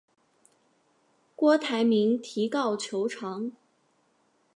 [1.35, 3.51] 郭台铭提告求偿。